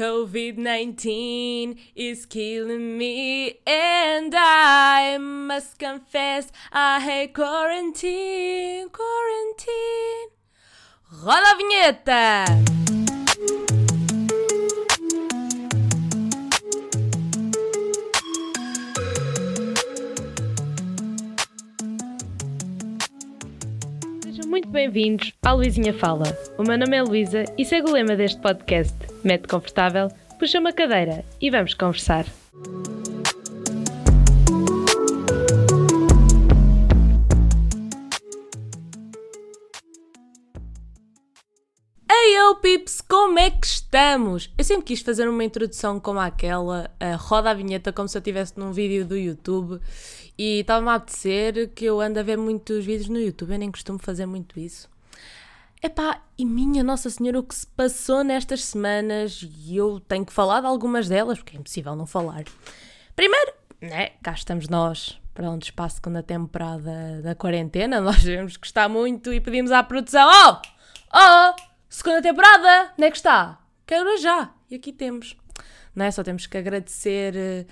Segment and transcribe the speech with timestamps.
[0.00, 8.88] COVID 19 is killing me, and I must confess I hate quarantine.
[8.88, 10.30] Quarantine.
[11.04, 12.44] Roda a vinheta!
[24.24, 26.24] Sejam muito bem-vindos à Luizinha Fala.
[26.56, 30.08] O meu nome é Luísa e segue o lema deste podcast: Mete confortável,
[30.38, 32.24] puxa uma cadeira e vamos conversar.
[42.10, 44.50] Ei, eu pips, como é que estamos?
[44.56, 48.20] Eu sempre quis fazer uma introdução como aquela, a roda a vinheta como se eu
[48.20, 49.80] estivesse num vídeo do YouTube
[50.38, 53.70] e estava-me a apetecer que eu ando a ver muitos vídeos no YouTube, eu nem
[53.70, 54.88] costumo fazer muito isso.
[55.82, 60.32] Epá, e minha Nossa Senhora, o que se passou nestas semanas e eu tenho que
[60.32, 62.44] falar de algumas delas, porque é impossível não falar.
[63.16, 68.90] Primeiro, né, cá estamos nós para um espaço segunda temporada da quarentena, nós devemos gostar
[68.90, 70.60] muito e pedimos à produção, oh,
[71.16, 71.56] oh,
[71.88, 73.58] segunda temporada, onde é que está?
[73.86, 75.34] Quero já, e aqui temos.
[75.94, 76.10] Não é?
[76.10, 77.66] Só temos que agradecer eh,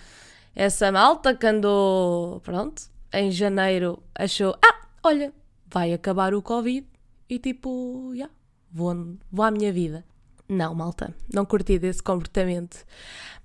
[0.57, 5.31] essa malta que andou, pronto, em janeiro achou, ah, olha,
[5.67, 6.87] vai acabar o Covid
[7.29, 8.35] e tipo, já, yeah,
[8.73, 10.05] vou, vou à minha vida.
[10.49, 12.79] Não, malta, não curti desse comportamento.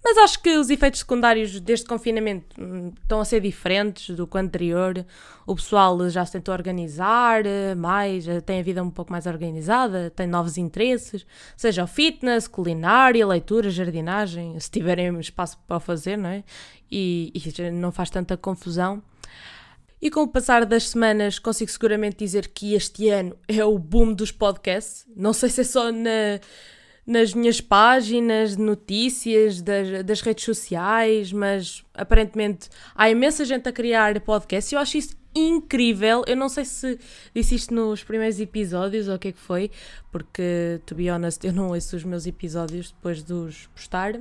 [0.01, 4.35] Mas acho que os efeitos secundários deste confinamento hum, estão a ser diferentes do que
[4.35, 5.05] o anterior.
[5.45, 7.43] O pessoal já se tentou organizar
[7.77, 11.25] mais, tem a vida um pouco mais organizada, tem novos interesses,
[11.55, 16.43] seja o fitness, culinária, leitura, jardinagem, se tiverem espaço para fazer, não é?
[16.91, 19.01] E, e não faz tanta confusão.
[20.03, 24.11] E com o passar das semanas, consigo seguramente dizer que este ano é o boom
[24.11, 25.07] dos podcasts.
[25.15, 26.41] Não sei se é só na,
[27.07, 33.71] nas minhas páginas de notícias, das, das, redes sociais, mas aparentemente há imensa gente a
[33.71, 36.25] criar podcasts e eu acho isso incrível.
[36.27, 36.99] Eu não sei se
[37.33, 39.71] disse isto nos primeiros episódios ou o que é que foi,
[40.11, 44.19] porque, to be honest, eu não ouço os meus episódios depois de os postar.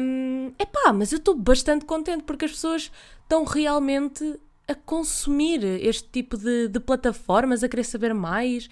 [0.00, 2.92] Um, epá, mas eu estou bastante contente porque as pessoas
[3.24, 4.38] estão realmente
[4.68, 8.68] a consumir este tipo de, de, plataformas, a querer saber mais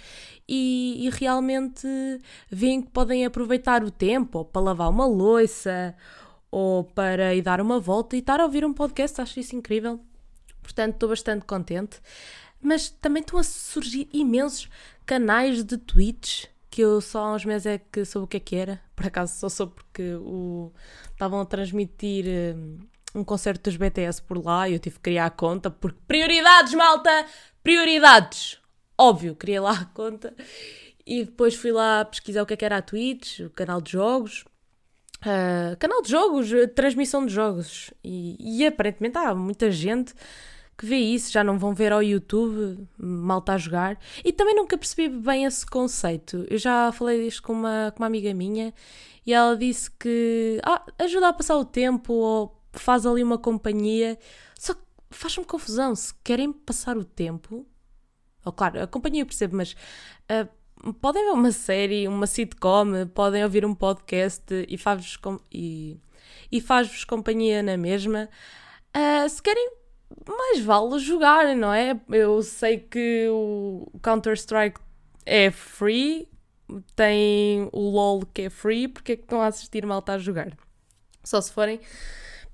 [0.46, 1.88] e, e, realmente
[2.50, 5.96] veem que podem aproveitar o tempo ou para lavar uma louça
[6.50, 9.98] ou para ir dar uma volta e estar a ouvir um podcast, acho isso incrível.
[10.62, 12.00] Portanto, estou bastante contente.
[12.60, 14.68] Mas também estão a surgir imensos
[15.04, 18.40] canais de tweets que eu só há uns meses é que soube o que é
[18.40, 18.82] que era.
[18.94, 20.70] Por acaso só soube porque o...
[21.10, 22.78] estavam a transmitir hum,
[23.14, 26.74] um concerto dos BTS por lá e eu tive que criar a conta, porque prioridades,
[26.74, 27.26] malta!
[27.62, 28.58] Prioridades!
[28.98, 30.34] Óbvio, criei lá a conta
[31.06, 33.92] e depois fui lá pesquisar o que, é que era a Twitch, o canal de
[33.92, 34.44] jogos.
[35.20, 37.92] Uh, canal de jogos, transmissão de jogos.
[38.02, 40.14] E, e, aparentemente há muita gente
[40.76, 43.98] que vê isso, já não vão ver ao YouTube, mal está a jogar.
[44.24, 46.44] E também nunca percebi bem esse conceito.
[46.50, 48.74] Eu já falei disto com uma, com uma amiga minha
[49.24, 54.18] e ela disse que ah, ajuda a passar o tempo ou faz ali uma companhia.
[54.58, 55.94] Só que faz-me confusão.
[55.94, 57.66] Se querem passar o tempo.
[58.54, 59.74] Claro, a companhia eu percebo, mas
[60.30, 65.18] uh, podem ver uma série, uma sitcom, podem ouvir um podcast e faz-vos
[65.52, 65.98] e,
[66.50, 68.28] e faz companhia na mesma.
[68.96, 69.72] Uh, se querem,
[70.28, 72.00] mais vale jogar, não é?
[72.08, 74.80] Eu sei que o Counter-Strike
[75.24, 76.28] é free,
[76.94, 80.56] tem o LOL que é free, porque é que estão a assistir mal a jogar?
[81.24, 81.80] Só se forem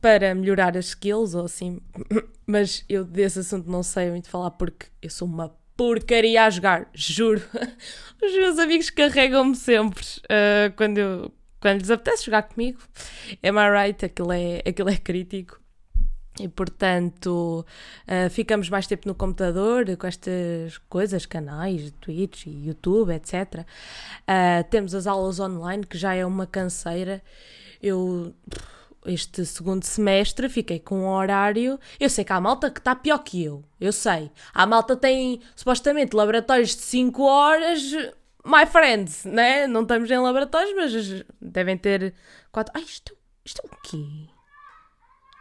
[0.03, 1.81] para melhorar as skills ou assim.
[2.45, 6.91] Mas eu desse assunto não sei muito falar porque eu sou uma porcaria a jogar,
[6.93, 7.41] juro.
[8.23, 12.81] Os meus amigos carregam-me sempre uh, quando, eu, quando lhes apetece jogar comigo.
[13.43, 14.05] Am I right?
[14.05, 15.63] Aquilo é, aquilo é crítico.
[16.41, 17.65] E portanto,
[18.09, 23.35] uh, ficamos mais tempo no computador com estas coisas, canais, Twitch e YouTube, etc.
[23.35, 23.65] Uh,
[24.27, 27.23] ah, temos as aulas online, que já é uma canseira.
[27.83, 28.35] Eu
[29.05, 31.79] este segundo semestre fiquei com um horário.
[31.99, 33.65] Eu sei que há malta que está pior que eu.
[33.81, 34.31] Eu sei.
[34.55, 37.83] A malta tem supostamente laboratórios de 5 horas.
[38.45, 39.67] My friends, né?
[39.67, 42.15] Não estamos em laboratórios, mas devem ter
[42.53, 42.73] 4.
[42.77, 44.05] Ai, isto, isto é o quê?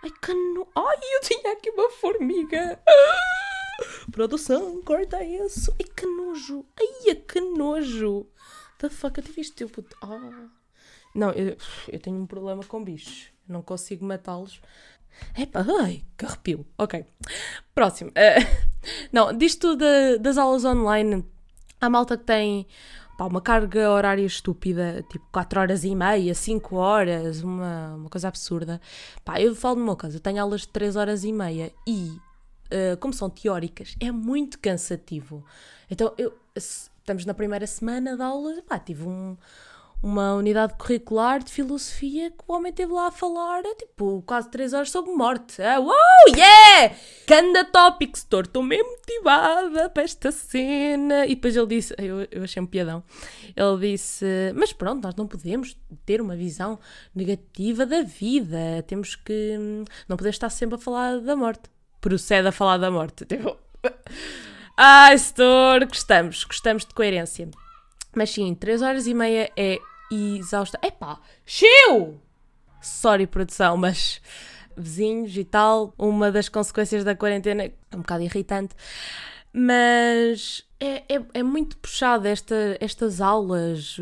[0.03, 0.67] Ai, cano.
[0.75, 2.79] Ai, eu tinha aqui uma formiga.
[2.87, 4.11] Ah!
[4.11, 5.71] Produção, corta isso.
[5.79, 6.65] Ai, que nojo.
[6.79, 8.27] Ai, que nojo.
[8.79, 9.85] The fuck, eu tive isto tipo.
[10.01, 10.47] Ah.
[11.13, 11.57] Não, eu,
[11.89, 14.61] eu tenho um problema com bichos não consigo matá-los.
[15.37, 16.65] Epá, ai, que arrepio.
[16.77, 17.05] Ok.
[17.73, 18.11] Próximo.
[18.11, 18.65] Uh,
[19.11, 21.25] não, disto de, das aulas online,
[21.79, 22.65] há malta que tem
[23.17, 28.27] pá, uma carga horária estúpida, tipo 4 horas e meia, 5 horas, uma, uma coisa
[28.27, 28.81] absurda.
[29.23, 32.17] Pá, eu falo de uma coisa, eu tenho aulas de 3 horas e meia e,
[32.67, 35.45] uh, como são teóricas, é muito cansativo.
[35.89, 39.37] Então, eu, estamos na primeira semana de aulas, pá, tive um
[40.03, 44.49] uma unidade curricular de filosofia que o homem teve lá a falar, é, tipo, quase
[44.49, 45.61] 3 horas sobre morte.
[45.61, 45.93] Ah, wow,
[46.35, 46.95] yeah!
[47.27, 51.25] Canda tópico, setor, estou mesmo motivada para esta cena.
[51.27, 53.03] E depois ele disse, eu, eu achei um piadão,
[53.55, 54.25] ele disse,
[54.55, 56.79] mas pronto, nós não podemos ter uma visão
[57.13, 59.55] negativa da vida, temos que,
[60.09, 61.69] não podemos estar sempre a falar da morte.
[61.99, 63.23] Procede a falar da morte.
[63.25, 63.55] Tipo,
[64.75, 67.47] ai, setor, gostamos, gostamos de coerência.
[68.15, 69.79] Mas sim, 3 horas e meia é
[70.11, 70.77] e exausta.
[70.83, 72.19] Epá, chiu!
[72.81, 74.21] Sorry, produção, mas
[74.75, 78.75] vizinhos e tal, uma das consequências da quarentena é um bocado irritante,
[79.53, 83.97] mas é, é, é muito puxado esta, estas aulas,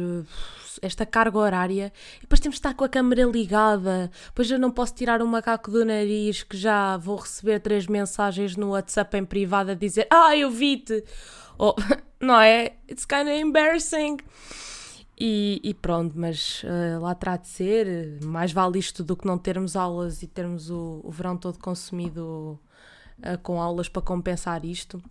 [0.82, 4.72] esta carga horária, e depois temos de estar com a câmera ligada, depois eu não
[4.72, 9.18] posso tirar o um macaco do nariz que já vou receber três mensagens no WhatsApp
[9.18, 11.04] em privado a dizer Ah, eu vi-te!
[11.58, 11.76] Oh,
[12.22, 12.74] não é?
[12.90, 14.18] It's kind of embarrassing.
[15.20, 18.20] E, e, pronto, mas uh, lá terá de ser.
[18.24, 22.58] Mais vale isto do que não termos aulas e termos o, o verão todo consumido
[23.20, 25.02] uh, com aulas para compensar isto.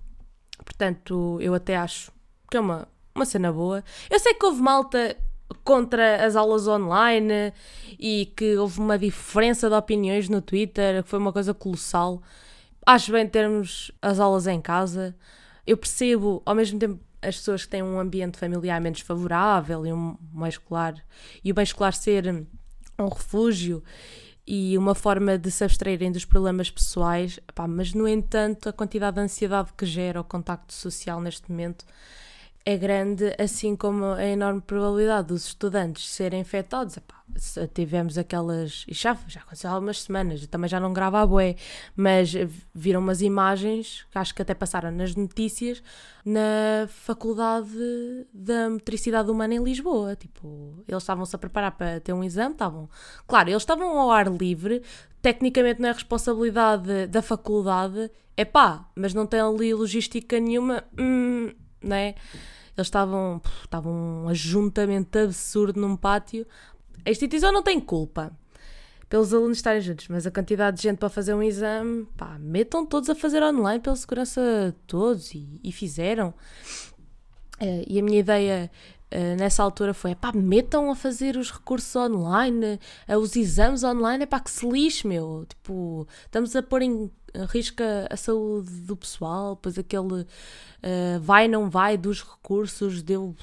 [0.64, 2.10] Portanto, eu até acho
[2.50, 3.84] que é uma, uma cena boa.
[4.08, 5.14] Eu sei que houve malta
[5.62, 7.52] contra as aulas online
[7.98, 12.22] e que houve uma diferença de opiniões no Twitter, que foi uma coisa colossal.
[12.86, 15.14] Acho bem termos as aulas em casa.
[15.66, 19.92] Eu percebo, ao mesmo tempo, as pessoas que têm um ambiente familiar menos favorável e
[19.92, 20.94] um mais escolar
[21.42, 22.46] e o bem escolar ser
[22.98, 23.82] um refúgio
[24.46, 27.38] e uma forma de se abstraírem dos problemas pessoais,
[27.68, 31.84] mas no entanto a quantidade de ansiedade que gera o contacto social neste momento
[32.64, 36.96] é grande, assim como a enorme probabilidade dos estudantes serem infectados.
[36.96, 37.22] Epá,
[37.72, 38.84] tivemos aquelas.
[38.86, 41.56] E já, já aconteceu há algumas semanas, também já não grava a bué,
[41.96, 42.32] mas
[42.74, 45.82] viram umas imagens, que acho que até passaram nas notícias,
[46.24, 47.68] na Faculdade
[48.32, 50.14] da Motricidade Humana em Lisboa.
[50.16, 52.88] Tipo, eles estavam-se a preparar para ter um exame, estavam.
[53.26, 54.82] Claro, eles estavam ao ar livre,
[55.22, 61.50] tecnicamente não é responsabilidade da faculdade, é pá, mas não tem ali logística nenhuma, hum,
[61.82, 62.14] não é?
[62.76, 66.46] Eles estavam, estavam um ajuntamento absurdo num pátio.
[67.04, 68.32] A instituição não tem culpa
[69.08, 72.84] pelos alunos estarem juntos, mas a quantidade de gente para fazer um exame, pá, metam
[72.84, 76.34] todos a fazer online pela segurança de todos e, e fizeram.
[77.60, 78.70] Uh, e a minha ideia
[79.12, 82.78] uh, nessa altura foi: pá, metam a fazer os recursos online,
[83.08, 85.46] uh, os exames online, é pá, que se lixe, meu.
[85.48, 87.10] Tipo, estamos a pôr em
[87.46, 93.34] risco a, saúde do pessoal, depois aquele uh, vai, não vai dos recursos, deu.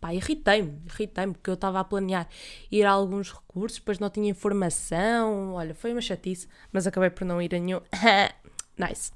[0.00, 2.26] Pá, irritei-me, irritei-me, porque eu estava a planear
[2.72, 7.26] ir a alguns recursos, depois não tinha informação, olha, foi uma chatice, mas acabei por
[7.26, 7.80] não ir a nenhum.
[8.78, 9.12] nice.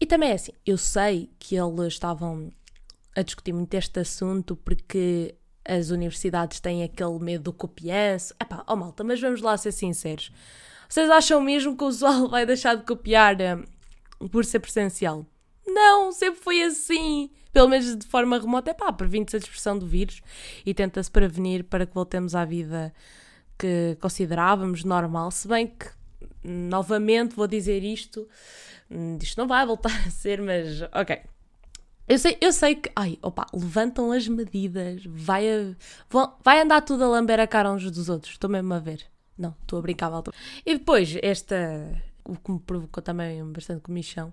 [0.00, 2.50] E também é assim, eu sei que eles estavam
[3.14, 5.34] a discutir muito este assunto porque
[5.68, 8.34] as universidades têm aquele medo do copianço.
[8.40, 10.30] Epá, oh malta, mas vamos lá ser sinceros.
[10.88, 15.26] Vocês acham mesmo que o pessoal vai deixar de copiar uh, por ser presencial?
[15.66, 17.30] Não, sempre foi assim.
[17.52, 18.70] Pelo menos de forma remota.
[18.70, 20.22] É pá, previne-se a dispersão do vírus
[20.64, 22.92] e tenta-se prevenir para que voltemos à vida
[23.58, 25.30] que considerávamos normal.
[25.30, 25.88] Se bem que,
[26.44, 28.28] novamente, vou dizer isto:
[28.90, 31.20] hum, isto não vai voltar a ser, mas ok.
[32.08, 35.74] Eu sei, eu sei que, ai, opa, levantam as medidas, vai, a,
[36.08, 39.04] vão, vai andar tudo a lamber a cara uns dos outros, estou mesmo a ver.
[39.36, 40.32] Não, estou a brincar, malta.
[40.64, 41.56] E depois, esta,
[42.24, 44.32] o que me provocou também bastante comichão,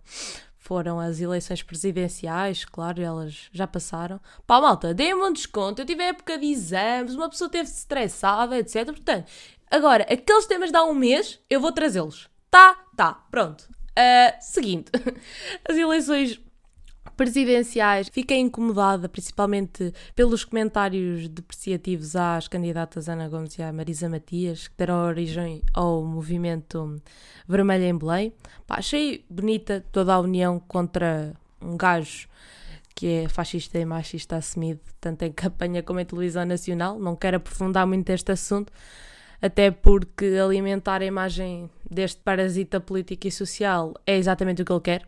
[0.55, 4.21] foram as eleições presidenciais, claro, elas já passaram.
[4.45, 8.85] Pá, malta, deem-me um desconto, eu tive época de exames, uma pessoa teve estressada, etc.
[8.85, 9.29] Portanto,
[9.69, 12.29] agora, aqueles temas de há um mês, eu vou trazê-los.
[12.51, 12.75] Tá?
[12.95, 13.67] Tá, pronto.
[13.97, 14.91] Uh, seguinte,
[15.67, 16.39] as eleições
[17.11, 18.09] presidenciais.
[18.09, 24.75] Fiquei incomodada, principalmente pelos comentários depreciativos às candidatas Ana Gomes e à Marisa Matias, que
[24.77, 27.01] deram origem ao movimento
[27.47, 28.33] Vermelho em Belém.
[28.65, 32.27] Pá, achei bonita toda a união contra um gajo
[32.95, 36.99] que é fascista e machista assumido, tanto em campanha como em televisão nacional.
[36.99, 38.71] Não quero aprofundar muito este assunto,
[39.41, 44.81] até porque alimentar a imagem deste parasita político e social é exatamente o que ele
[44.81, 45.07] quer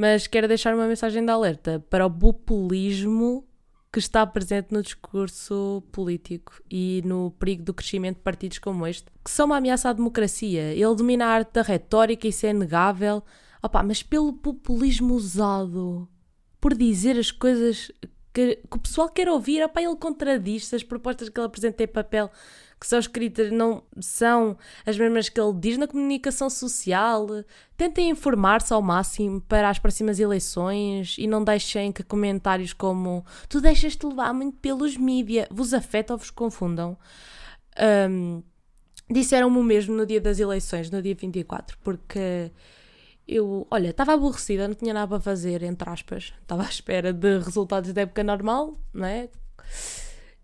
[0.00, 3.46] mas quero deixar uma mensagem de alerta para o populismo
[3.92, 9.04] que está presente no discurso político e no perigo do crescimento de partidos como este,
[9.22, 10.72] que são uma ameaça à democracia.
[10.72, 13.22] Ele domina a arte da retórica, isso é negável,
[13.62, 16.08] Opa, mas pelo populismo usado,
[16.58, 17.92] por dizer as coisas
[18.32, 19.62] que, que o pessoal quer ouvir.
[19.62, 22.30] Opá, ele contradiz as propostas que ele apresenta em papel,
[22.80, 24.56] que são escritas, não são
[24.86, 27.26] as mesmas que ele diz na comunicação social.
[27.76, 33.60] Tentem informar-se ao máximo para as próximas eleições e não deixem que comentários como tu
[33.60, 36.96] deixas-te levar muito pelos mídia vos afetam ou vos confundam.
[38.08, 38.42] Um,
[39.10, 42.52] Disseram-me o mesmo no dia das eleições, no dia 24, porque
[43.26, 46.32] eu, olha, estava aborrecida, não tinha nada para fazer, entre aspas.
[46.40, 49.28] Estava à espera de resultados da época normal, não é?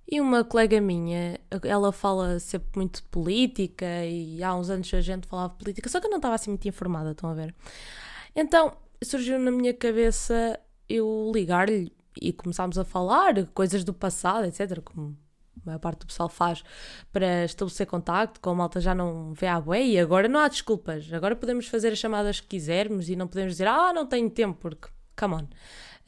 [0.08, 5.00] E uma colega minha, ela fala sempre muito de política e há uns anos a
[5.00, 7.52] gente falava de política, só que eu não estava assim muito informada, estão a ver?
[8.34, 10.58] Então surgiu na minha cabeça
[10.88, 14.80] eu ligar-lhe e começámos a falar coisas do passado, etc.
[14.80, 15.16] Como
[15.62, 16.62] a maior parte do pessoal faz
[17.12, 20.48] para estabelecer contacto, como a malta já não vê a bué e agora não há
[20.48, 21.12] desculpas.
[21.12, 24.58] Agora podemos fazer as chamadas que quisermos e não podemos dizer, ah, não tenho tempo,
[24.60, 25.46] porque, come on.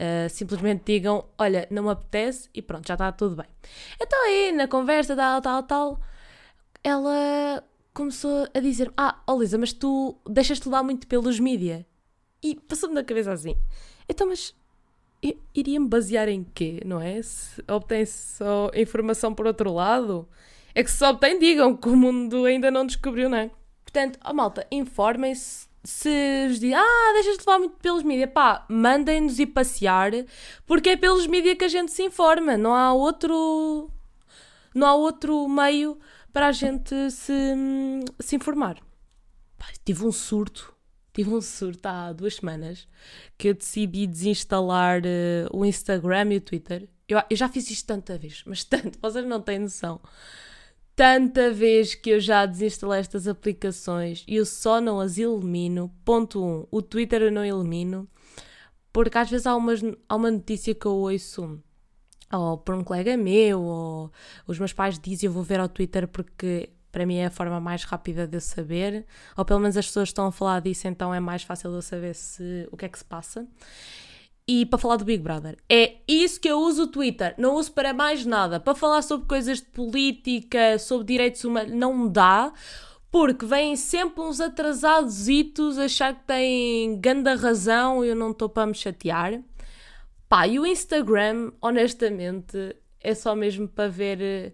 [0.01, 3.47] Uh, simplesmente digam, olha, não me apetece e pronto, já está tudo bem.
[4.01, 6.01] Então aí, na conversa, tal, tal, tal,
[6.85, 11.85] ela começou a dizer ah, oh Lisa, mas tu deixas-te levar muito pelos mídia.
[12.41, 13.57] E passou-me na cabeça assim,
[14.09, 14.55] então mas
[15.55, 17.21] iria-me basear em quê, não é?
[17.23, 20.29] Se obtém só informação por outro lado,
[20.75, 23.51] é que se obtém, digam que o mundo ainda não descobriu, não é?
[23.85, 25.68] Portanto, oh, malta, informem-se.
[25.85, 30.13] Se vos diz, ah, deixas-te levar muito pelos mídias, pá, mandem-nos ir passear,
[30.67, 33.91] porque é pelos mídias que a gente se informa, não há outro.
[34.75, 35.99] Não há outro meio
[36.33, 37.33] para a gente se,
[38.21, 38.79] se informar.
[39.57, 40.77] Pá, tive um surto
[41.19, 42.87] tive um surto há duas semanas
[43.37, 46.89] que eu decidi desinstalar uh, o Instagram e o Twitter.
[47.09, 50.01] Eu, eu, já fiz isto tanta vez, mas tanto, vocês não têm noção.
[50.99, 55.95] Tanta vez que eu já desinstalei estas aplicações e eu só não as elimino.
[56.05, 56.45] Ponto 1.
[56.45, 58.09] Um, o Twitter eu não elimino,
[58.93, 61.63] porque às vezes há, umas, há uma notícia que eu ouço
[62.33, 64.13] ou por um colega meu, ou
[64.45, 67.61] os meus pais dizem eu vou ver ao Twitter porque para mim é a forma
[67.61, 71.15] mais rápida de eu saber, ou pelo menos as pessoas estão a falar disso, então
[71.15, 73.47] é mais fácil de eu saber se, o que é que se passa.
[74.51, 77.71] E para falar do Big Brother, é isso que eu uso o Twitter, não uso
[77.71, 78.59] para mais nada.
[78.59, 82.51] Para falar sobre coisas de política, sobre direitos humanos, não dá,
[83.11, 85.29] porque vêm sempre uns atrasados
[85.79, 89.39] achar que têm grande razão e eu não estou para me chatear.
[90.31, 94.53] Pá, e o Instagram, honestamente, é só mesmo para ver eh,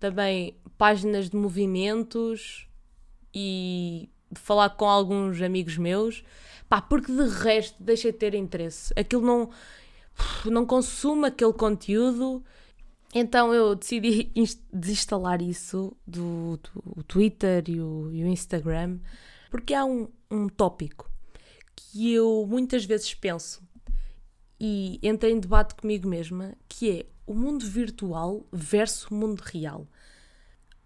[0.00, 2.68] também páginas de movimentos
[3.32, 6.24] e falar com alguns amigos meus,
[6.68, 8.92] pá, porque de resto deixei de ter interesse.
[8.96, 9.50] Aquilo não,
[10.44, 12.44] não consumo aquele conteúdo,
[13.14, 14.32] então eu decidi
[14.72, 18.98] desinstalar isso do, do Twitter e o, e o, Instagram,
[19.50, 21.10] porque há um, um tópico
[21.74, 23.62] que eu muitas vezes penso
[24.58, 29.86] e entrei em debate comigo mesma, que é o mundo virtual versus o mundo real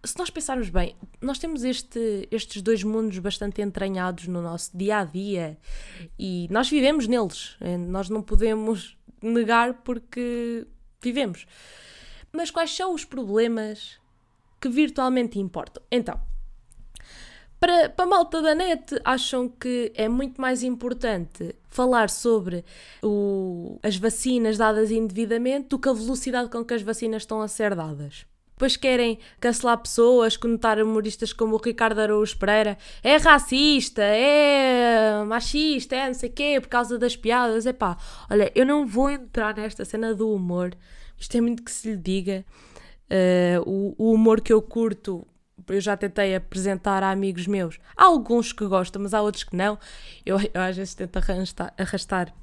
[0.03, 4.99] se nós pensarmos bem, nós temos este, estes dois mundos bastante entranhados no nosso dia
[4.99, 5.59] a dia
[6.19, 7.57] e nós vivemos neles.
[7.61, 10.67] Eh, nós não podemos negar porque
[11.03, 11.47] vivemos.
[12.33, 13.99] Mas quais são os problemas
[14.61, 15.83] que virtualmente importam?
[15.91, 16.19] Então,
[17.59, 22.65] para, para a malta da net, acham que é muito mais importante falar sobre
[23.03, 27.49] o, as vacinas dadas indevidamente do que a velocidade com que as vacinas estão a
[27.49, 28.25] ser dadas.
[28.61, 32.77] Depois querem cancelar pessoas, conotar humoristas como o Ricardo Araújo Pereira.
[33.03, 37.65] É racista, é machista, é não sei o quê, por causa das piadas.
[37.65, 37.97] É pá,
[38.31, 40.75] olha, eu não vou entrar nesta cena do humor.
[41.17, 42.45] Isto é muito que se lhe diga.
[43.11, 45.27] Uh, o, o humor que eu curto
[45.67, 47.81] eu já tentei apresentar a amigos meus.
[47.97, 49.79] Há alguns que gostam, mas há outros que não.
[50.27, 52.35] Eu, eu às vezes tento arrastar, arrastar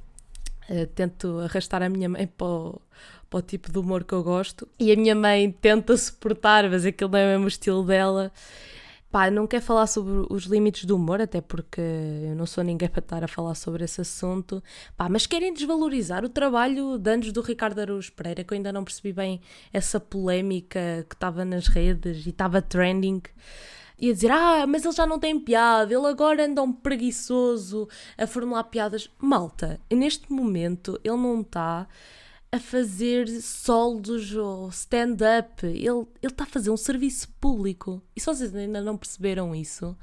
[0.68, 2.82] uh, tento arrastar a minha mãe para o,
[3.30, 4.68] para o tipo de humor que eu gosto.
[4.80, 8.32] E a minha mãe tenta suportar, mas aquilo não é o mesmo estilo dela.
[9.10, 12.88] Pá, não quero falar sobre os limites do humor, até porque eu não sou ninguém
[12.90, 14.62] para estar a falar sobre esse assunto.
[14.98, 18.72] Pá, mas querem desvalorizar o trabalho de anos do Ricardo Araújo Pereira, que eu ainda
[18.72, 19.40] não percebi bem
[19.72, 23.22] essa polémica que estava nas redes e estava trending.
[24.00, 27.88] E a dizer, ah, mas ele já não tem piada, ele agora anda um preguiçoso
[28.18, 29.10] a formular piadas.
[29.18, 31.88] Malta, neste momento ele não está
[32.52, 35.66] a fazer soldos ou stand-up.
[35.66, 38.02] Ele está a fazer um serviço público.
[38.16, 39.98] E se vocês ainda não perceberam isso,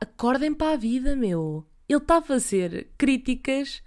[0.00, 1.66] acordem para a vida, meu.
[1.88, 3.82] Ele está a fazer críticas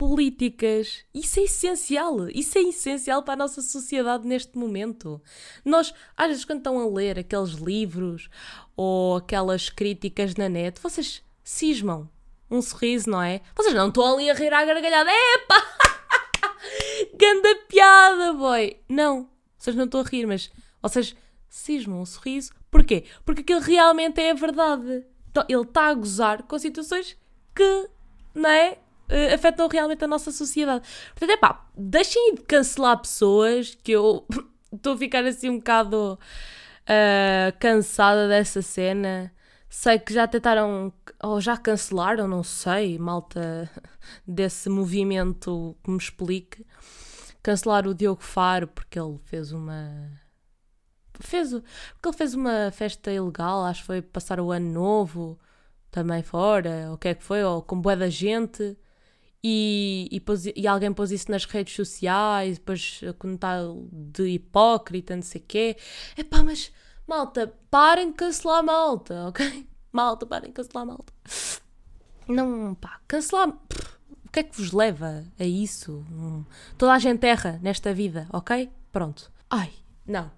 [0.00, 1.04] políticas.
[1.12, 2.26] Isso é essencial.
[2.30, 5.20] Isso é essencial para a nossa sociedade neste momento.
[5.62, 8.30] Nós, às vezes, quando estão a ler aqueles livros
[8.74, 12.08] ou aquelas críticas na net, vocês cismam.
[12.50, 13.42] Um sorriso, não é?
[13.54, 15.10] Vocês não estão ali a rir à gargalhada.
[15.10, 15.80] Epa!
[17.16, 18.76] ganda piada, boy!
[18.88, 20.50] Não, vocês não estão a rir, mas
[20.82, 21.14] vocês
[21.48, 22.52] cismam um sorriso.
[22.70, 23.04] Porquê?
[23.24, 25.04] Porque aquilo realmente é a verdade.
[25.30, 27.16] Então, ele está a gozar com situações
[27.54, 27.88] que,
[28.34, 28.78] não é?
[29.10, 30.86] Uh, afetam realmente a nossa sociedade.
[31.10, 34.24] Portanto, é pá, deixem de cancelar pessoas que eu
[34.72, 36.18] estou a ficar assim um bocado
[36.84, 39.32] uh, cansada dessa cena.
[39.72, 43.70] Sei que já tentaram, ou já cancelaram, não sei, malta
[44.26, 46.66] desse movimento que me explique.
[47.40, 50.10] Cancelar o Diogo Faro porque ele fez uma.
[51.20, 55.38] Fez, porque ele fez uma festa ilegal, acho que foi passar o ano novo
[55.90, 58.76] também fora, ou o que é que foi, ou com boa da gente.
[59.42, 63.58] E, e, pôs, e, alguém pôs isso nas redes sociais, depois quando está
[63.92, 65.76] de hipócrita, não sei o quê.
[66.16, 66.72] Epá, mas
[67.06, 69.66] malta, parem de cancelar malta, ok?
[69.92, 71.12] Malta, parem de cancelar malta.
[72.28, 73.48] Não, pá, cancelar.
[73.48, 76.04] o que é que vos leva a isso?
[76.12, 76.44] Hum,
[76.78, 78.70] toda a gente erra nesta vida, ok?
[78.92, 79.32] Pronto.
[79.50, 79.72] Ai,
[80.06, 80.30] não.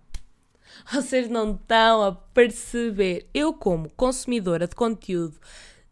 [0.90, 3.28] Vocês não estão a perceber.
[3.35, 5.38] Eu, como consumidora de conteúdo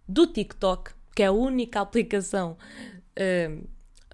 [0.09, 2.57] do TikTok, que é a única aplicação
[3.19, 3.69] uh,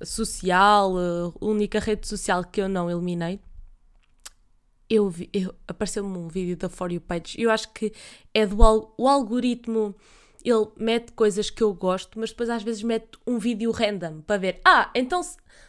[0.04, 3.40] social, uh, única rede social que eu não eliminei,
[4.88, 7.40] eu, vi, eu apareceu-me um vídeo da For You Page.
[7.40, 7.92] Eu acho que
[8.32, 8.56] é do
[8.96, 9.94] o algoritmo.
[10.44, 14.38] Ele mete coisas que eu gosto, mas depois às vezes mete um vídeo random para
[14.38, 14.60] ver.
[14.64, 15.20] Ah, então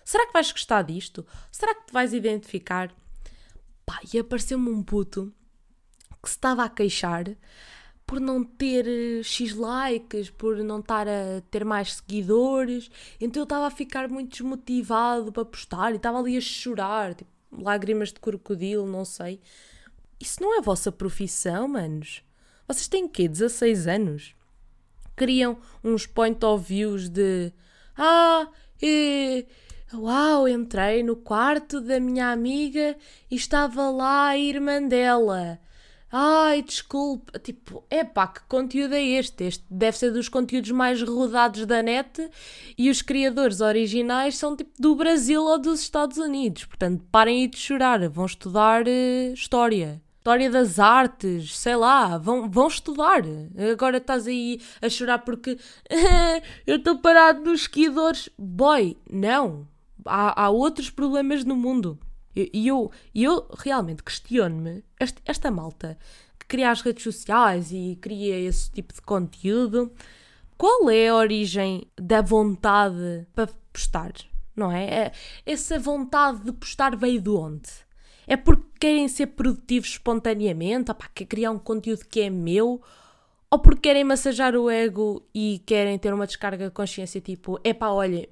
[0.06, 1.26] será que vais gostar disto?
[1.52, 2.94] Será que te vais identificar?
[3.86, 5.34] Pá, e apareceu-me um puto
[6.22, 7.26] que se estava a queixar
[8.06, 12.90] por não ter eh, X likes, por não estar a ter mais seguidores.
[13.20, 17.16] Então eu estava a ficar muito desmotivado para postar e estava ali a chorar.
[17.16, 19.40] Tipo, lágrimas de crocodilo, não sei.
[20.20, 22.24] Isso não é a vossa profissão, manos.
[22.68, 23.28] Vocês têm quê?
[23.28, 24.36] 16 anos?
[25.16, 27.52] Criam uns point of views de
[27.98, 28.48] Ah,
[28.82, 29.46] e,
[29.94, 32.96] uau, entrei no quarto da minha amiga
[33.30, 35.60] e estava lá a irmã dela.
[36.20, 37.38] Ai, desculpa.
[37.38, 39.44] Tipo, é pá, que conteúdo é este?
[39.44, 42.32] Este deve ser dos conteúdos mais rodados da net
[42.76, 46.66] e os criadores originais são tipo do Brasil ou dos Estados Unidos.
[46.66, 50.02] Portanto, parem aí de chorar, vão estudar uh, história.
[50.18, 53.22] História das artes, sei lá, vão, vão estudar.
[53.72, 55.60] Agora estás aí a chorar porque
[56.66, 58.28] eu estou parado nos seguidores.
[58.36, 59.68] Boy, não.
[60.04, 62.00] Há, há outros problemas no mundo.
[62.54, 65.98] E eu, eu, realmente questiono-me, esta, esta malta
[66.40, 69.92] que cria as redes sociais e cria esse tipo de conteúdo,
[70.58, 74.12] qual é a origem da vontade para postar?
[74.56, 74.86] Não é?
[74.86, 75.12] é
[75.46, 77.70] essa vontade de postar veio de onde?
[78.26, 80.92] É porque querem ser produtivos espontaneamente?
[80.92, 82.82] Opá, quer criar um conteúdo que é meu?
[83.50, 87.90] Ou porque querem massajar o ego e querem ter uma descarga de consciência, tipo, epá,
[87.90, 88.28] olhem,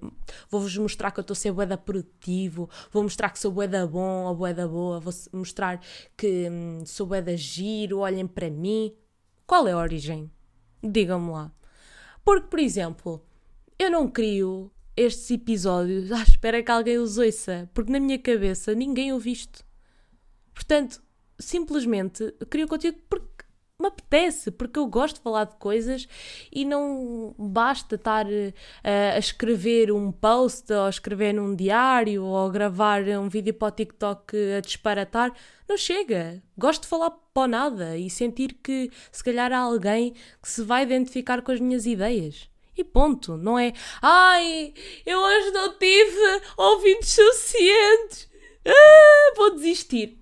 [0.49, 4.25] vou-vos mostrar que eu estou a ser boeda produtivo, vou mostrar que sou boeda bom
[4.25, 5.80] ou boeda boa, vou mostrar
[6.17, 8.93] que hum, sou boeda giro, olhem para mim.
[9.47, 10.30] Qual é a origem?
[10.84, 11.51] Digam-me lá.
[12.23, 13.23] Porque, por exemplo,
[13.80, 18.73] eu não crio estes episódios à espera que alguém os ouça, porque na minha cabeça
[18.73, 19.65] ninguém ouve isto.
[20.54, 21.01] Portanto,
[21.38, 23.35] simplesmente crio conteúdo porque
[23.86, 26.08] me apetece, porque eu gosto de falar de coisas
[26.52, 28.54] e não basta estar uh,
[29.15, 34.36] a escrever um post ou escrever num diário ou gravar um vídeo para o TikTok
[34.58, 35.32] a disparatar.
[35.67, 36.41] Não chega.
[36.58, 40.84] Gosto de falar para nada e sentir que se calhar há alguém que se vai
[40.84, 42.50] identificar com as minhas ideias.
[42.78, 43.71] E ponto, não é?
[44.02, 44.74] Ai,
[45.06, 48.30] eu hoje não tive ouvidos suficientes.
[48.67, 50.17] Ah, vou desistir.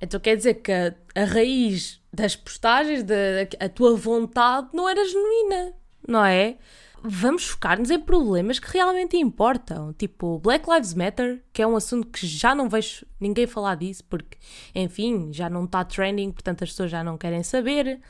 [0.00, 3.14] Então quer dizer que a, a raiz das postagens, da,
[3.58, 5.72] a tua vontade não era genuína,
[6.06, 6.56] não é?
[7.02, 12.08] Vamos focar-nos em problemas que realmente importam, tipo Black Lives Matter, que é um assunto
[12.08, 14.36] que já não vejo ninguém falar disso, porque,
[14.74, 18.00] enfim, já não está trending, portanto as pessoas já não querem saber.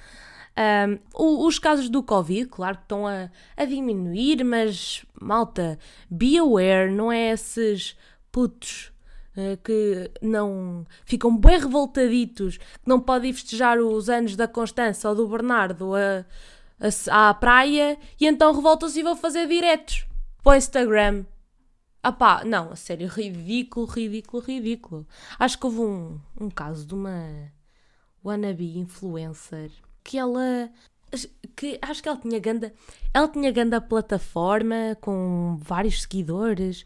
[1.16, 5.78] Um, os casos do Covid, claro que estão a, a diminuir, mas malta,
[6.10, 7.96] be aware, não é esses
[8.32, 8.89] putos
[9.64, 15.28] que não ficam bem revoltaditos, que não podem festejar os anos da Constança ou do
[15.28, 16.24] Bernardo a,
[17.10, 20.06] a, à praia e então revoltam-se e vão fazer diretos
[20.42, 21.24] para o Instagram.
[22.02, 25.06] Ah pá, não, a sério, ridículo, ridículo, ridículo.
[25.38, 27.52] Acho que houve um, um caso de uma
[28.24, 29.70] wannabe influencer
[30.02, 30.70] que ela
[31.56, 32.72] que acho que ela tinha ganda
[33.12, 36.84] ela tinha ganda plataforma com vários seguidores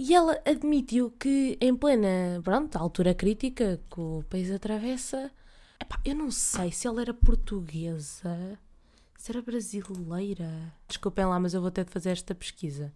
[0.00, 5.30] e ela admitiu que, em plena pronto, altura crítica que o país atravessa,
[5.78, 8.58] epá, eu não sei se ela era portuguesa,
[9.18, 10.72] se era brasileira.
[10.88, 12.90] Desculpem lá, mas eu vou ter de fazer esta pesquisa.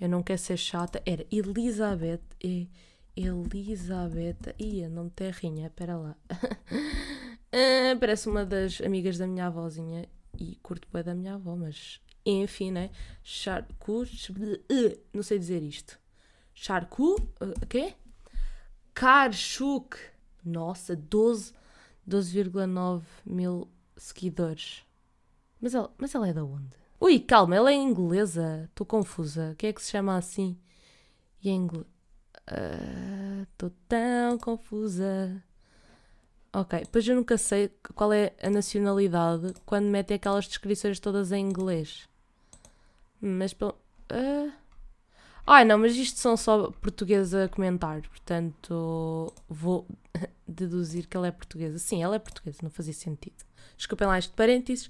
[0.00, 1.02] Eu não quero ser chata.
[1.04, 2.22] Era Elizabeth.
[2.42, 2.70] E
[3.14, 4.54] Elizabeth.
[4.58, 5.66] Ia, nome terrinha.
[5.66, 6.16] Espera lá.
[7.52, 10.08] Ah, parece uma das amigas da minha avózinha.
[10.38, 12.90] E curto bem da minha avó, mas enfim, né?
[13.24, 14.04] Charcu.
[15.12, 15.99] Não sei dizer isto.
[16.60, 17.16] Charcu.
[17.40, 17.94] O quê?
[18.92, 19.96] Karchuk.
[20.44, 21.54] Nossa, 12.
[22.06, 24.84] 12,9 mil seguidores.
[25.58, 26.76] Mas ela, mas ela é da onde?
[27.00, 28.68] Ui, calma, ela é inglesa.
[28.68, 29.52] Estou confusa.
[29.52, 30.58] O que é que se chama assim?
[31.42, 31.86] E em inglês.
[33.52, 35.42] Estou uh, tão confusa.
[36.52, 41.42] Ok, pois eu nunca sei qual é a nacionalidade quando metem aquelas descrições todas em
[41.42, 42.06] inglês.
[43.18, 43.74] Mas pelo.
[44.12, 44.52] Uh...
[45.52, 49.84] Ai não, mas isto são só portugueses a comentar, portanto vou
[50.46, 51.76] deduzir que ela é portuguesa.
[51.76, 53.44] Sim, ela é portuguesa, não fazia sentido.
[53.76, 54.88] Desculpem lá este parênteses.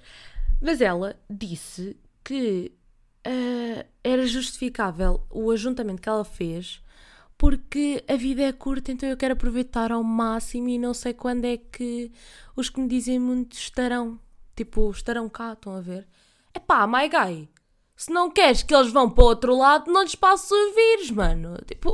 [0.61, 2.71] Mas ela disse que
[3.27, 6.83] uh, era justificável o ajuntamento que ela fez
[7.39, 11.47] porque a vida é curta, então eu quero aproveitar ao máximo e não sei quando
[11.47, 12.13] é que
[12.55, 14.21] os que me dizem muito estarão.
[14.55, 16.07] Tipo, estarão cá, estão a ver?
[16.53, 17.49] É pá, my guy.
[18.01, 21.11] Se não queres que eles vão para o outro lado, não lhes passo o vírus,
[21.11, 21.55] mano.
[21.67, 21.91] Tipo,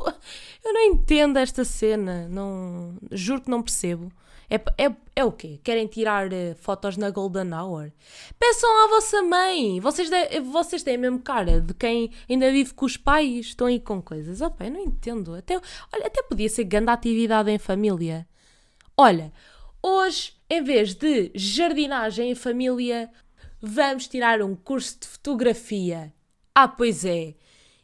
[0.65, 2.29] eu não entendo esta cena.
[2.29, 4.13] Não, juro que não percebo.
[4.49, 5.59] É, é, é o quê?
[5.65, 7.91] Querem tirar uh, fotos na Golden Hour?
[8.39, 9.81] Peçam à vossa mãe!
[9.81, 13.67] Vocês, de, vocês têm a mesma cara de quem ainda vive com os pais, estão
[13.67, 14.41] aí com coisas.
[14.41, 15.35] Opa, eu não entendo.
[15.35, 15.57] Até,
[15.93, 18.29] olha, até podia ser grande atividade em família.
[18.97, 19.33] Olha,
[19.83, 23.11] hoje, em vez de jardinagem em família,
[23.61, 26.13] vamos tirar um curso de fotografia.
[26.55, 27.35] Ah, pois é.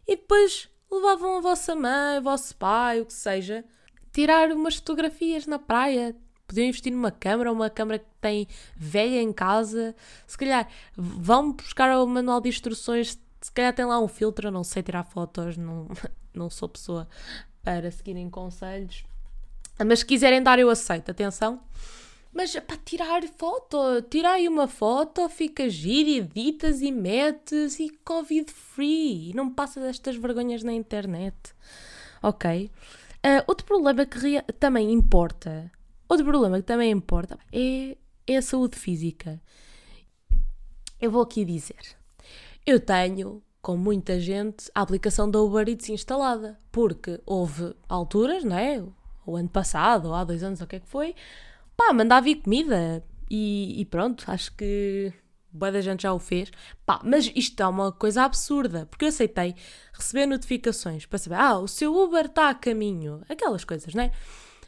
[0.07, 3.65] E depois levavam a vossa mãe, o vosso pai, o que seja,
[4.13, 6.15] tirar umas fotografias na praia,
[6.47, 9.95] podiam investir numa câmara, uma câmara que tem velha em casa.
[10.27, 14.63] Se calhar vão buscar o manual de instruções, se calhar tem lá um filtro, não
[14.63, 15.89] sei tirar fotos, não,
[16.35, 17.09] não sou pessoa
[17.63, 19.05] para seguirem conselhos.
[19.85, 21.61] Mas se quiserem dar, eu aceito, atenção.
[22.33, 28.51] Mas para tirar foto, tira aí uma foto, fica giro, editas e metes e Covid
[28.51, 29.33] free.
[29.35, 31.37] Não passas estas vergonhas na internet.
[32.23, 32.71] Ok?
[33.25, 35.71] Uh, outro problema que também importa
[36.13, 39.41] Outro problema que também importa é, é a saúde física.
[41.01, 41.97] Eu vou aqui dizer.
[42.67, 48.59] Eu tenho, com muita gente, a aplicação da Uber Eats instalada, porque houve alturas, não
[48.59, 48.85] é?
[49.25, 51.15] O ano passado, ou há dois anos, ou o que é que foi,
[51.77, 53.05] pá, mandava vir comida.
[53.31, 55.13] E, e pronto, acho que
[55.53, 56.51] boa da gente já o fez.
[56.85, 59.55] Pá, mas isto é uma coisa absurda, porque eu aceitei
[59.93, 64.13] receber notificações para saber, ah, o seu Uber está a caminho, aquelas coisas, não é?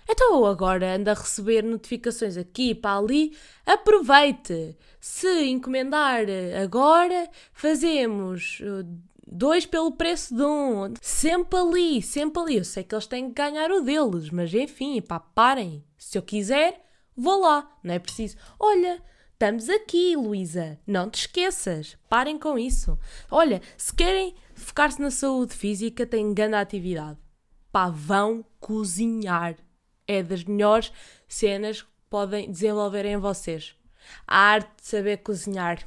[0.09, 3.35] Então agora anda a receber notificações aqui para ali.
[3.64, 4.77] Aproveite!
[5.01, 6.27] Se encomendar
[6.62, 8.87] agora, fazemos uh,
[9.27, 10.93] dois pelo preço de um.
[11.01, 12.57] Sempre ali, sempre ali.
[12.59, 15.83] Eu sei que eles têm que ganhar o deles, mas enfim, pá, parem.
[15.97, 16.85] Se eu quiser,
[17.16, 17.70] vou lá.
[17.83, 18.37] Não é preciso.
[18.59, 20.79] Olha, estamos aqui, Luísa.
[20.87, 21.96] Não te esqueças.
[22.09, 22.98] Parem com isso.
[23.31, 27.18] Olha, se querem focar-se na saúde física, têm grande atividade.
[27.70, 29.57] Pá, vão cozinhar
[30.07, 30.92] é das melhores
[31.27, 33.74] cenas que podem desenvolver em vocês.
[34.27, 35.79] A arte de saber cozinhar.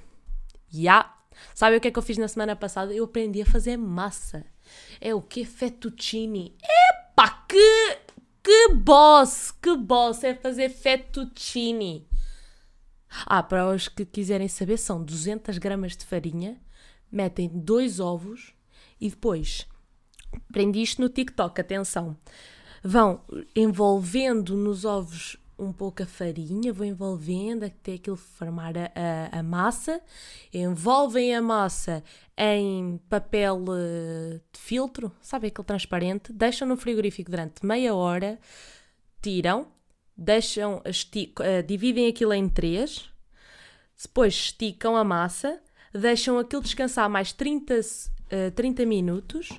[0.73, 0.81] Ya!
[0.81, 1.17] Yeah.
[1.53, 2.93] Sabe o que é que eu fiz na semana passada?
[2.93, 4.43] Eu aprendi a fazer massa.
[4.99, 5.45] É o que?
[5.45, 6.57] Fettuccine.
[6.63, 7.97] Epá, que,
[8.47, 9.51] que boss!
[9.51, 12.07] Que boss é fazer fettuccine.
[13.25, 16.57] Ah, para os que quiserem saber, são 200 gramas de farinha,
[17.11, 18.53] metem dois ovos
[19.01, 19.67] e depois
[20.49, 22.15] aprendi isto no TikTok, atenção
[22.81, 23.21] vão
[23.53, 30.01] envolvendo nos ovos um pouco a farinha, vão envolvendo até aquilo formar a, a, massa,
[30.53, 32.03] envolvem a massa
[32.37, 38.39] em papel eh, de filtro, sabe aquele transparente, deixam no frigorífico durante meia hora,
[39.21, 39.67] tiram,
[40.15, 43.09] deixam, esticam, uh, dividem aquilo em três,
[44.01, 49.49] depois esticam a massa, deixam aquilo descansar mais 30, uh, 30 minutos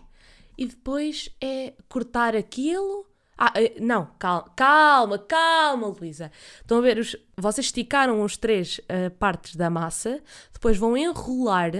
[0.56, 3.08] e depois é cortar aquilo
[3.38, 6.33] ah, eh, não, calma, calma, calma, Luísa.
[6.61, 10.20] Estão a ver, os, vocês esticaram os três uh, partes da massa,
[10.53, 11.70] depois vão enrolar,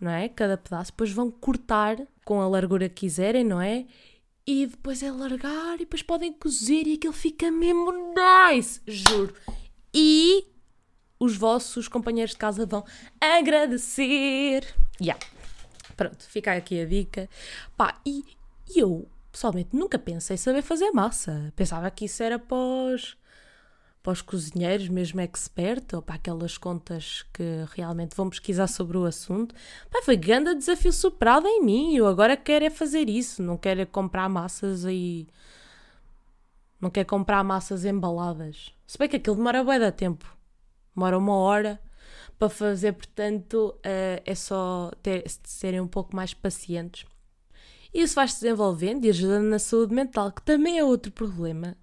[0.00, 0.28] não é?
[0.28, 3.86] Cada pedaço, depois vão cortar com a largura que quiserem, não é?
[4.44, 9.32] E depois é largar e depois podem cozer e aquilo fica mesmo nice, juro.
[9.94, 10.46] E
[11.20, 12.84] os vossos companheiros de casa vão
[13.20, 14.66] agradecer.
[15.00, 15.24] Yeah.
[15.96, 17.28] Pronto, fica aqui a dica.
[17.76, 18.24] Pá, e
[18.74, 21.52] eu pessoalmente nunca pensei saber fazer massa.
[21.56, 23.16] Pensava que isso era os,
[24.02, 29.04] para os cozinheiros, mesmo expert, ou para aquelas contas que realmente vão pesquisar sobre o
[29.04, 29.54] assunto.
[30.04, 31.94] Foi grande desafio superado em mim.
[31.94, 35.26] Eu agora quero é fazer isso, não quero é comprar massas aí.
[36.80, 38.72] Não quero comprar massas embaladas.
[38.86, 40.36] Se bem que aquilo demora bem da tempo.
[40.94, 41.80] Demora uma hora
[42.38, 47.04] para fazer, portanto, uh, é só ter, serem um pouco mais pacientes.
[47.92, 51.76] Isso vai-se desenvolvendo e ajudando na saúde mental, que também é outro problema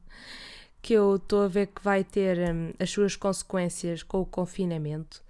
[0.81, 5.23] que eu estou a ver que vai ter um, as suas consequências com o confinamento.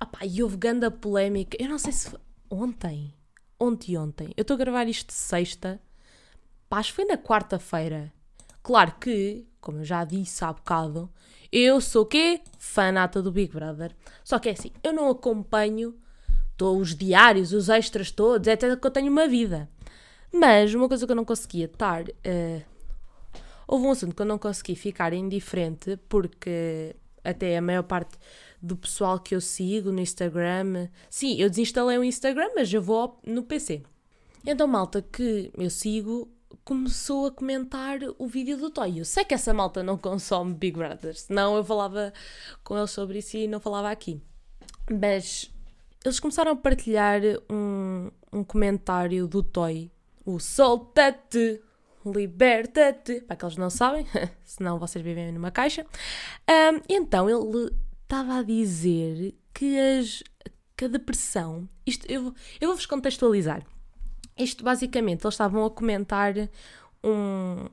[0.00, 2.18] Ah pá, e houve grande polémica, eu não sei se foi
[2.50, 3.14] ontem,
[3.58, 5.80] ontem ontem, eu estou a gravar isto sexta,
[6.68, 8.12] pá, acho que foi na quarta-feira.
[8.64, 11.08] Claro que, como eu já disse há bocado,
[11.52, 12.40] eu sou o quê?
[12.58, 13.94] Fanata do Big Brother.
[14.24, 15.94] Só que é assim, eu não acompanho
[16.56, 19.70] todos os diários, os extras todos, até que eu tenho uma vida.
[20.32, 22.02] Mas uma coisa que eu não conseguia estar.
[22.08, 22.62] Uh,
[23.66, 28.16] houve um assunto que eu não consegui ficar indiferente, porque até a maior parte
[28.60, 30.88] do pessoal que eu sigo no Instagram.
[31.10, 33.82] Sim, eu desinstalei o Instagram, mas eu vou no PC.
[34.44, 36.30] Então, malta que eu sigo
[36.64, 38.98] começou a comentar o vídeo do Toy.
[38.98, 42.12] Eu sei que essa malta não consome Big Brother, senão eu falava
[42.64, 44.20] com eles sobre isso e não falava aqui.
[44.90, 45.50] Mas
[46.04, 49.90] eles começaram a partilhar um, um comentário do Toy
[50.26, 51.62] o solta-te,
[52.04, 53.22] liberta-te.
[53.22, 54.06] Para que eles não sabem,
[54.44, 55.86] senão vocês vivem numa caixa.
[56.48, 60.22] Um, então ele estava a dizer que, as,
[60.76, 61.68] que a depressão.
[61.86, 63.64] Isto, eu, eu vou-vos contextualizar.
[64.36, 66.34] Isto basicamente, eles estavam a comentar
[67.02, 67.66] um,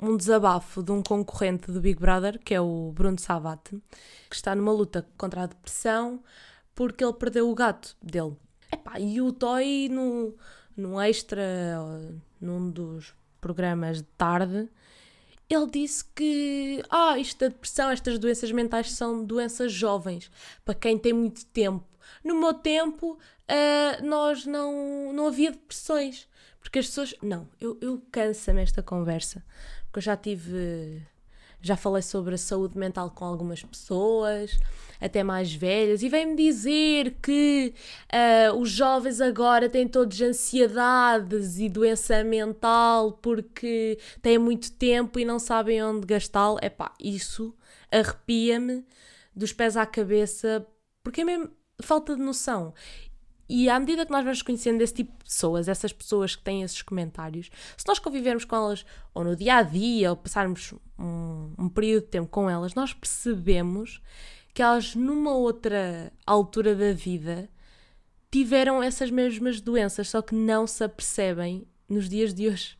[0.00, 3.78] um desabafo de um concorrente do Big Brother, que é o Bruno Savate,
[4.30, 6.22] que está numa luta contra a depressão
[6.74, 8.34] porque ele perdeu o gato dele.
[8.72, 10.34] Epá, e o Toy no,
[10.80, 11.42] num extra,
[12.40, 14.68] num dos programas de tarde,
[15.48, 20.30] ele disse que ah, isto da depressão, estas doenças mentais são doenças jovens,
[20.64, 21.84] para quem tem muito tempo.
[22.22, 26.28] No meu tempo, uh, nós não, não havia depressões,
[26.60, 27.14] porque as pessoas.
[27.22, 29.44] Não, eu, eu canso-me esta conversa,
[29.84, 31.02] porque eu já tive
[31.62, 34.58] já falei sobre a saúde mental com algumas pessoas,
[35.00, 37.74] até mais velhas, e vem-me dizer que
[38.12, 45.24] uh, os jovens agora têm todos ansiedades e doença mental porque têm muito tempo e
[45.24, 46.58] não sabem onde gastá-lo.
[46.62, 47.54] Epá, isso
[47.90, 48.84] arrepia-me
[49.34, 50.66] dos pés à cabeça,
[51.02, 51.50] porque é mesmo
[51.82, 52.74] falta de noção.
[53.52, 56.62] E à medida que nós vamos conhecendo esse tipo de pessoas, essas pessoas que têm
[56.62, 61.52] esses comentários, se nós convivermos com elas ou no dia a dia, ou passarmos um,
[61.58, 64.00] um período de tempo com elas, nós percebemos
[64.54, 67.50] que elas, numa outra altura da vida,
[68.30, 72.78] tiveram essas mesmas doenças, só que não se apercebem nos dias de hoje.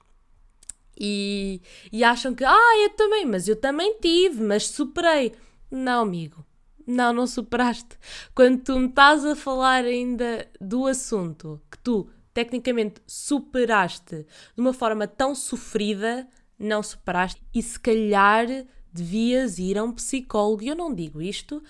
[0.97, 5.33] E, e acham que, ah, eu também, mas eu também tive, mas superei.
[5.69, 6.47] Não, amigo.
[6.91, 7.97] Não, não superaste.
[8.35, 14.27] Quando tu me estás a falar ainda do assunto que tu tecnicamente superaste
[14.57, 16.27] de uma forma tão sofrida,
[16.59, 18.47] não superaste e se calhar
[18.93, 20.65] devias ir a um psicólogo.
[20.65, 21.63] E eu não digo isto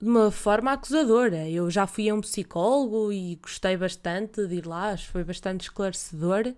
[0.00, 1.48] de uma forma acusadora.
[1.48, 6.54] Eu já fui a um psicólogo e gostei bastante de ir lá, foi bastante esclarecedor,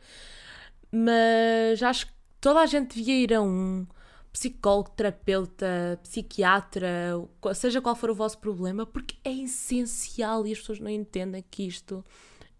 [0.93, 3.87] mas acho que toda a gente devia ir a um
[4.33, 6.88] psicólogo, terapeuta, psiquiatra,
[7.55, 11.66] seja qual for o vosso problema, porque é essencial e as pessoas não entendem que
[11.66, 12.05] isto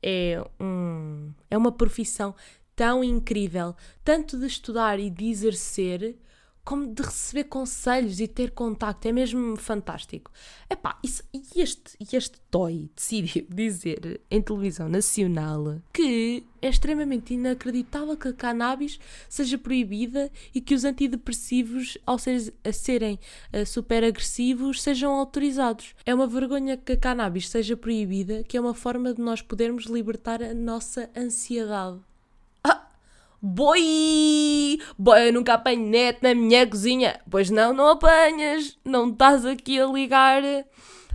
[0.03, 2.35] é, um, é uma profissão
[2.75, 6.17] tão incrível, tanto de estudar e de exercer,
[6.65, 10.31] como de receber conselhos e ter contacto, é mesmo fantástico.
[10.69, 18.17] Epá, isso, e este, este Toy decidiu dizer em televisão nacional que é extremamente inacreditável
[18.17, 23.19] que a cannabis seja proibida e que os antidepressivos, ao ser, serem
[23.53, 25.95] uh, super agressivos, sejam autorizados.
[26.05, 29.85] É uma vergonha que a cannabis seja proibida, que é uma forma de nós podermos
[29.87, 32.01] libertar a nossa ansiedade.
[33.43, 34.79] Boi!
[34.99, 37.21] Boi, eu nunca apanho net na minha cozinha.
[37.31, 38.79] Pois não, não apanhas.
[38.85, 40.43] Não estás aqui a ligar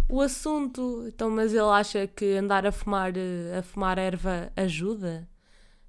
[0.10, 1.06] o assunto.
[1.08, 3.14] Então, mas ele acha que andar a fumar,
[3.58, 5.30] a fumar erva ajuda?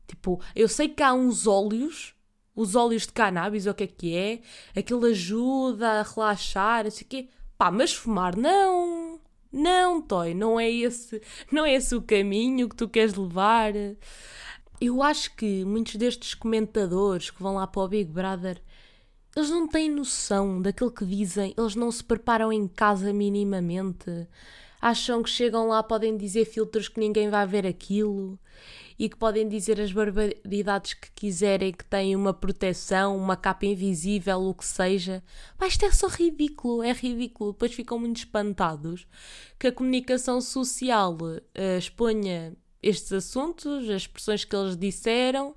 [0.07, 2.15] Tipo, eu sei que há uns óleos,
[2.55, 4.41] os óleos de cannabis, ou o que é que é,
[4.79, 7.29] aquilo ajuda a relaxar, não sei o quê.
[7.57, 9.19] Pá, mas fumar não.
[9.51, 13.73] Não, Toy, não é esse, não é esse o caminho que tu queres levar.
[14.81, 18.61] Eu acho que muitos destes comentadores que vão lá para o Big Brother,
[19.35, 24.29] eles não têm noção daquilo que dizem, eles não se preparam em casa minimamente.
[24.81, 28.39] acham que chegam lá, podem dizer filtros que ninguém vai ver aquilo
[28.99, 34.41] e que podem dizer as barbaridades que quiserem, que têm uma proteção, uma capa invisível,
[34.43, 35.23] o que seja.
[35.59, 37.53] Mas isto é só ridículo, é ridículo.
[37.53, 39.07] Depois ficam muito espantados
[39.59, 45.55] que a comunicação social uh, exponha estes assuntos, as expressões que eles disseram,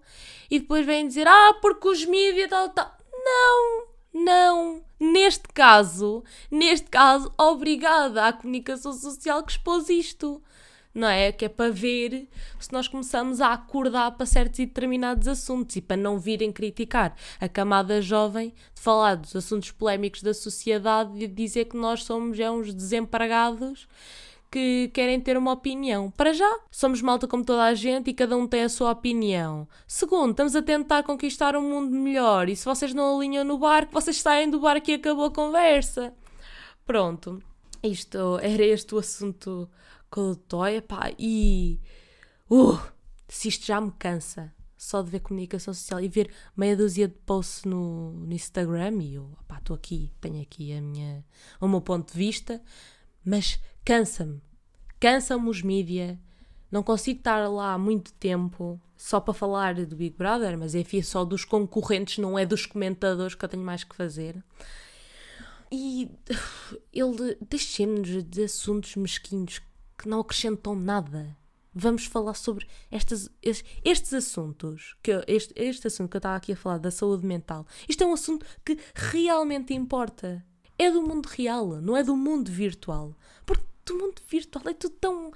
[0.49, 2.97] e depois vêm dizer: Ah, porque os mídias tal, tal.
[3.11, 4.83] Não, não.
[4.99, 10.41] Neste caso, neste caso, obrigada à comunicação social que expôs isto
[10.93, 11.31] não é?
[11.31, 12.27] Que é para ver
[12.59, 17.15] se nós começamos a acordar para certos e determinados assuntos e para não virem criticar
[17.39, 22.03] a camada jovem de falar dos assuntos polémicos da sociedade e de dizer que nós
[22.03, 23.87] somos é uns desempregados
[24.51, 26.11] que querem ter uma opinião.
[26.11, 29.67] Para já, somos malta como toda a gente e cada um tem a sua opinião.
[29.87, 33.93] Segundo, estamos a tentar conquistar um mundo melhor e se vocês não alinham no barco,
[33.93, 36.13] vocês saem do barco e acabou a conversa.
[36.85, 37.41] Pronto.
[37.81, 39.69] Isto era este o assunto
[40.47, 41.79] Toy, pá, e.
[42.49, 42.79] Uh,
[43.27, 47.13] se isto já me cansa só de ver comunicação social e ver meia dúzia de
[47.13, 51.23] posts no, no Instagram e eu, estou aqui, tenho aqui a minha,
[51.59, 52.61] o meu ponto de vista,
[53.23, 54.41] mas cansa-me.
[54.99, 56.19] Cansa-me os mídia.
[56.71, 61.01] Não consigo estar lá há muito tempo só para falar do Big Brother, mas enfim,
[61.01, 64.43] só dos concorrentes, não é dos comentadores que eu tenho mais que fazer.
[65.71, 66.09] E
[66.91, 69.61] ele deixemos de assuntos mesquinhos
[69.97, 71.35] que não acrescentam nada.
[71.73, 76.57] Vamos falar sobre estes, estes assuntos, que este, este assunto que eu estava aqui a
[76.57, 77.65] falar da saúde mental.
[77.87, 80.43] Isto é um assunto que realmente importa.
[80.77, 83.15] É do mundo real, não é do mundo virtual.
[83.45, 85.31] Porque do mundo virtual é tudo tão.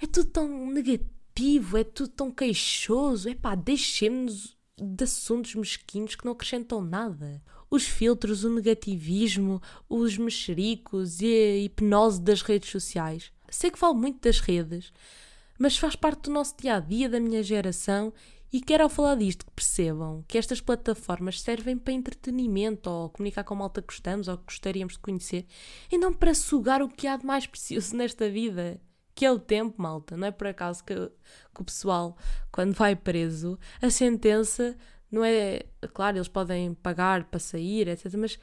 [0.00, 3.28] é tudo tão negativo, é tudo tão queixoso.
[3.28, 7.42] É pá, deixemos-nos de assuntos mesquinhos que não acrescentam nada.
[7.70, 13.94] Os filtros, o negativismo, os mexericos e a hipnose das redes sociais sei que falo
[13.94, 14.92] muito das redes,
[15.58, 18.12] mas faz parte do nosso dia a dia, da minha geração,
[18.52, 23.44] e quero ao falar disto que percebam que estas plataformas servem para entretenimento ou comunicar
[23.44, 25.46] com malta que gostamos ou que gostaríamos de conhecer
[25.90, 28.78] e não para sugar o que há de mais precioso nesta vida,
[29.14, 30.18] que é o tempo, malta.
[30.18, 32.14] Não é por acaso que, que o pessoal,
[32.50, 34.76] quando vai preso, a sentença
[35.10, 35.62] não é.
[35.94, 38.12] Claro, eles podem pagar para sair, etc.
[38.18, 38.38] Mas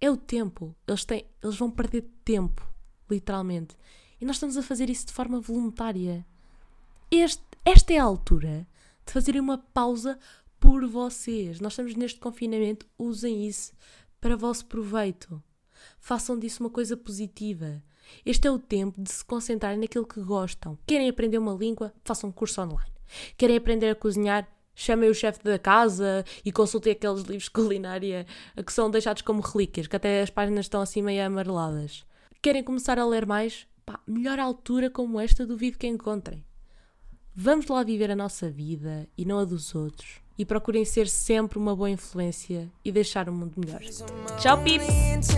[0.00, 0.74] é o tempo.
[0.86, 2.64] Eles, têm, eles vão perder tempo,
[3.10, 3.76] literalmente.
[4.20, 6.24] E nós estamos a fazer isso de forma voluntária.
[7.10, 8.66] Este, esta é a altura
[9.08, 10.18] de fazerem uma pausa
[10.60, 11.60] por vocês.
[11.60, 13.72] Nós estamos neste confinamento, usem isso
[14.20, 15.42] para vosso proveito.
[15.98, 17.82] Façam disso uma coisa positiva.
[18.24, 20.78] Este é o tempo de se concentrarem naquilo que gostam.
[20.86, 21.92] Querem aprender uma língua?
[22.04, 22.92] Façam um curso online.
[23.36, 24.46] Querem aprender a cozinhar?
[24.74, 28.26] Chamem o chefe da casa e consultem aqueles livros de culinária
[28.64, 32.04] que são deixados como relíquias, que até as páginas estão assim meio amareladas.
[32.40, 33.66] Querem começar a ler mais?
[33.84, 36.44] Pá, melhor altura como esta duvido que encontrem.
[37.40, 40.16] Vamos lá viver a nossa vida e não a dos outros.
[40.36, 43.80] E procurem ser sempre uma boa influência e deixar o mundo melhor.
[44.40, 45.28] Tchau, pips!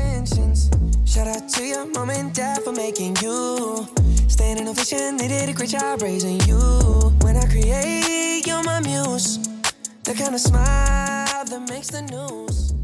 [1.04, 3.86] Shout out to your mom and dad for making you.
[4.30, 6.58] Staying in a vision, they did a great job raising you.
[7.22, 9.38] When I create, you're my muse.
[10.04, 12.79] The kind of smile that makes the news.